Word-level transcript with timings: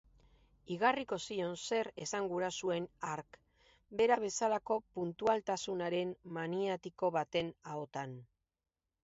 Igarriko 0.75 1.17
zion 1.33 1.51
zer 1.65 1.89
esan 2.05 2.29
gura 2.31 2.49
zuen 2.63 2.87
hark 3.09 3.37
bera 4.01 4.17
bezalako 4.25 4.79
puntualtasunaren 4.97 6.17
maniatiko 6.41 7.13
baten 7.21 7.55
ahotan. 7.77 8.19